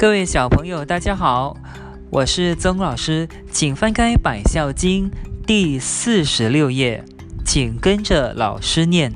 [0.00, 1.54] 各位小朋友，大家好，
[2.08, 5.10] 我是曾老师，请翻开《百孝经》
[5.46, 7.04] 第四十六页，
[7.44, 9.12] 请跟着老师念。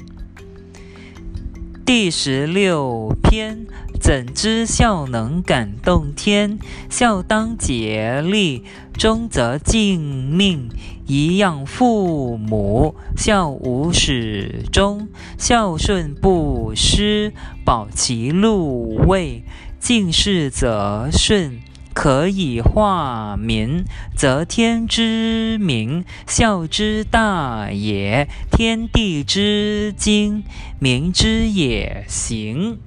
[1.87, 3.67] 第十六篇：
[4.01, 6.59] 怎知孝能感动天？
[6.89, 8.65] 孝当竭力，
[8.95, 10.71] 忠则敬命。
[11.07, 15.09] 颐养父母，孝无始终。
[15.37, 17.35] 孝顺不失，
[17.67, 19.45] 保其禄位。
[19.79, 21.61] 敬事则顺，
[21.95, 23.85] 可以化民，
[24.17, 28.29] 则天之明，孝之大也。
[28.51, 30.43] 天地之精，
[30.81, 32.79] 民之也行。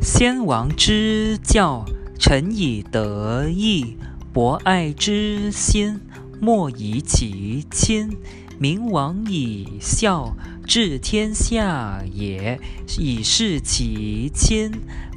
[0.00, 1.84] 先王之教，
[2.18, 3.96] 臣以德义，
[4.32, 6.00] 博爱之心。
[6.40, 8.16] 莫以其亲，
[8.58, 12.58] 明王以孝，治天下也；
[12.98, 14.70] 以事其亲，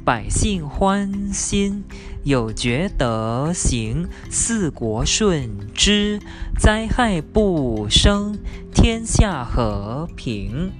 [0.04, 1.84] 百姓欢心。
[2.24, 6.20] 有觉德行，四国顺之，
[6.58, 8.38] 灾害不生，
[8.72, 10.72] 天下和平。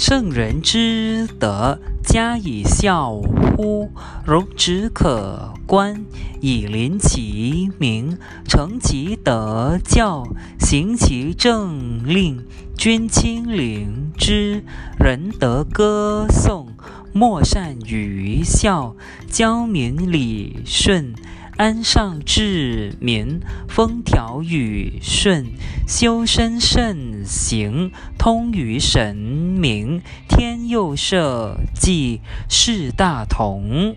[0.00, 3.90] 圣人之德，加以孝乎？
[4.24, 6.04] 容止可观，
[6.40, 10.28] 以临其民，诚其德教，
[10.60, 12.44] 行其政令，
[12.76, 14.62] 君亲临之，
[15.00, 16.68] 仁德歌颂，
[17.12, 18.94] 莫善于孝，
[19.28, 21.12] 教民理顺。
[21.58, 25.46] 安上治民，风调雨顺，
[25.88, 33.96] 修身慎行，通于神明，天佑社稷，事大同。